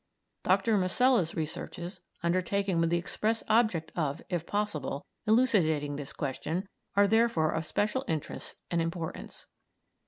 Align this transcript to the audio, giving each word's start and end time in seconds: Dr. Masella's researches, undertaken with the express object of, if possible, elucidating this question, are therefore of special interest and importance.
Dr. 0.41 0.79
Masella's 0.79 1.35
researches, 1.35 2.01
undertaken 2.23 2.79
with 2.81 2.89
the 2.89 2.97
express 2.97 3.43
object 3.47 3.91
of, 3.95 4.23
if 4.29 4.47
possible, 4.47 5.05
elucidating 5.27 5.95
this 5.95 6.11
question, 6.11 6.67
are 6.95 7.05
therefore 7.05 7.51
of 7.51 7.67
special 7.67 8.03
interest 8.07 8.55
and 8.71 8.81
importance. 8.81 9.45